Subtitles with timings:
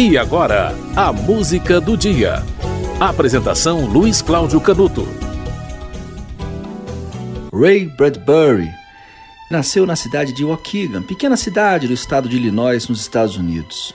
[0.00, 2.44] E agora, a música do dia.
[3.00, 5.08] Apresentação Luiz Cláudio Canuto.
[7.52, 8.70] Ray Bradbury
[9.50, 13.92] nasceu na cidade de Waukegan, pequena cidade do estado de Illinois, nos Estados Unidos.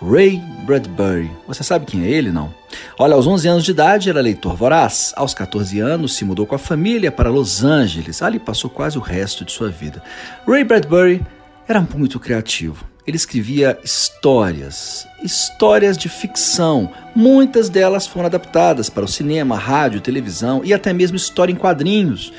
[0.00, 1.28] Ray Bradbury.
[1.48, 2.54] Você sabe quem é ele, não?
[2.96, 5.12] Olha, aos 11 anos de idade era leitor voraz.
[5.16, 8.22] Aos 14 anos se mudou com a família para Los Angeles.
[8.22, 10.00] Ali passou quase o resto de sua vida.
[10.46, 11.26] Ray Bradbury
[11.66, 12.84] era muito criativo.
[13.10, 16.88] Ele escrevia histórias, histórias de ficção.
[17.12, 22.32] Muitas delas foram adaptadas para o cinema, rádio, televisão e até mesmo história em quadrinhos.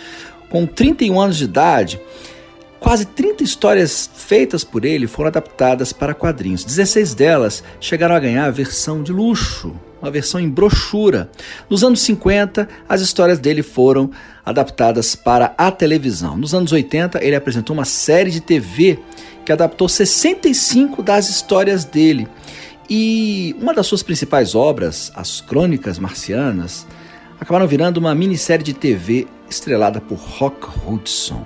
[0.50, 2.00] Com 31 anos de idade,
[2.80, 6.64] quase 30 histórias feitas por ele foram adaptadas para quadrinhos.
[6.64, 11.30] 16 delas chegaram a ganhar a versão de luxo, uma versão em brochura.
[11.70, 14.10] Nos anos 50, as histórias dele foram
[14.46, 16.38] adaptadas para a televisão.
[16.38, 19.00] Nos anos 80, ele apresentou uma série de TV
[19.52, 22.26] que adaptou 65 das histórias dele.
[22.90, 26.88] E uma das suas principais obras, As Crônicas Marcianas,
[27.38, 31.46] acabaram virando uma minissérie de TV estrelada por Rock Hudson.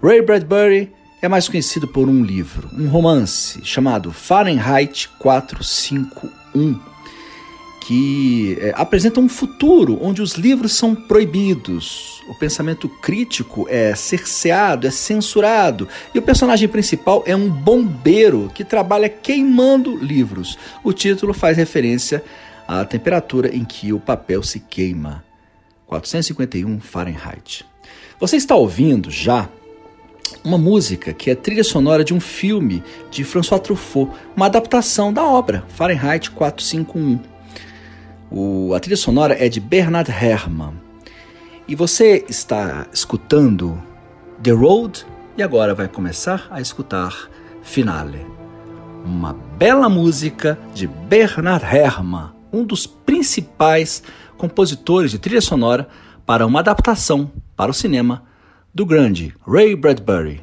[0.00, 6.93] Ray Bradbury é mais conhecido por um livro, um romance chamado Fahrenheit 451
[7.84, 14.86] que é, apresenta um futuro onde os livros são proibidos, o pensamento crítico é cerceado,
[14.86, 20.58] é censurado, e o personagem principal é um bombeiro que trabalha queimando livros.
[20.82, 22.24] O título faz referência
[22.66, 25.22] à temperatura em que o papel se queima.
[25.86, 27.66] 451 Fahrenheit.
[28.18, 29.46] Você está ouvindo já
[30.42, 35.22] uma música que é trilha sonora de um filme de François Truffaut, uma adaptação da
[35.22, 37.33] obra Fahrenheit 451.
[38.36, 40.74] O, a trilha sonora é de Bernard Herrmann.
[41.68, 43.80] E você está escutando
[44.42, 47.30] The Road e agora vai começar a escutar
[47.62, 48.26] Finale.
[49.04, 54.02] Uma bela música de Bernard Herrmann, um dos principais
[54.36, 55.86] compositores de trilha sonora
[56.26, 58.24] para uma adaptação para o cinema
[58.74, 60.42] do grande Ray Bradbury.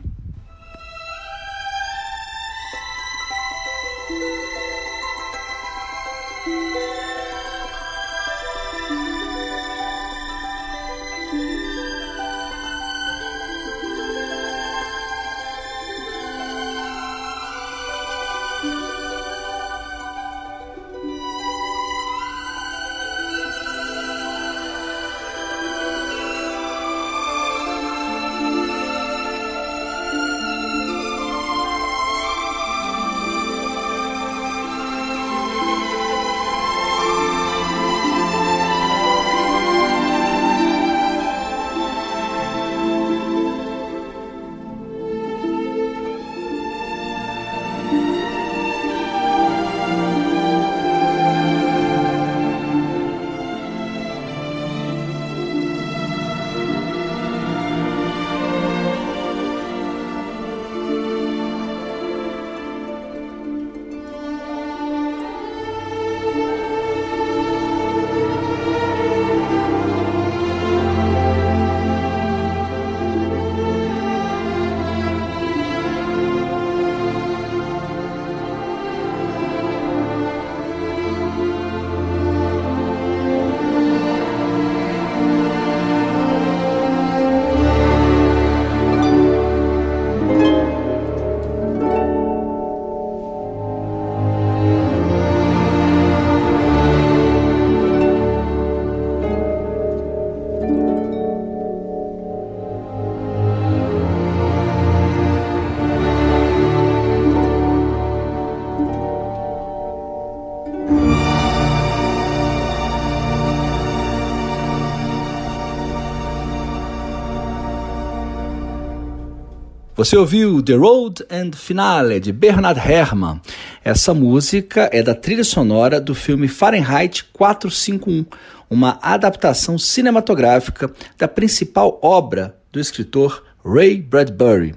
[120.02, 123.40] Você ouviu The Road and Finale de Bernard Herrmann.
[123.84, 128.26] Essa música é da trilha sonora do filme Fahrenheit 451,
[128.68, 134.74] uma adaptação cinematográfica da principal obra do escritor Ray Bradbury.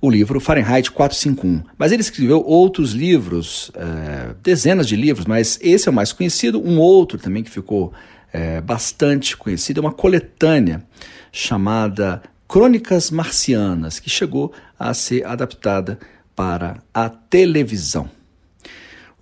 [0.00, 1.62] O livro Fahrenheit 451.
[1.78, 6.60] Mas ele escreveu outros livros, é, dezenas de livros, mas esse é o mais conhecido.
[6.60, 7.92] Um outro também que ficou
[8.32, 10.82] é, bastante conhecido é uma coletânea
[11.30, 12.20] chamada
[12.52, 15.98] Crônicas Marcianas, que chegou a ser adaptada
[16.36, 18.10] para a televisão.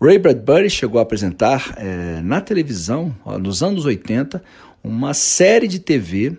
[0.02, 4.42] Ray Bradbury chegou a apresentar é, na televisão, ó, nos anos 80,
[4.82, 6.36] uma série de TV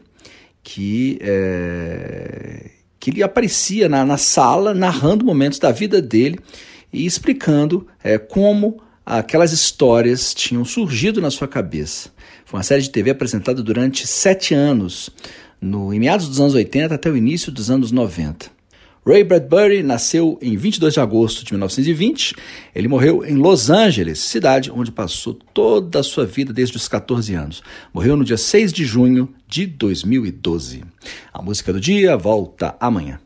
[0.62, 6.40] que, é, que ele aparecia na, na, sala narrando momentos da vida dele
[6.92, 12.10] e explicando é, como aquelas histórias tinham surgido na sua cabeça.
[12.44, 15.10] Foi uma série de TV apresentada durante sete anos,
[15.62, 18.50] no, em meados dos anos 80 até o início dos anos 90.
[19.06, 22.36] Ray Bradbury nasceu em 22 de agosto de 1920.
[22.75, 27.34] Ele morreu em Los Angeles, cidade onde passou toda a sua vida desde os 14
[27.34, 27.63] anos.
[27.92, 30.84] Morreu no dia 6 de junho de 2012.
[31.34, 33.19] A música do dia volta amanhã.